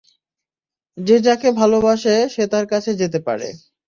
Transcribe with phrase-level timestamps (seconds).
[0.97, 3.47] যে যাকে ভালবাসে সে তার কাছে যেতে পারে।